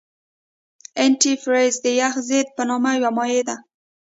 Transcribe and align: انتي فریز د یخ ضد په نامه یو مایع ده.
انتي 1.03 1.33
فریز 1.43 1.75
د 1.85 1.87
یخ 2.01 2.13
ضد 2.29 2.47
په 2.55 2.63
نامه 2.69 2.91
یو 3.01 3.11
مایع 3.17 3.41
ده. 3.47 3.55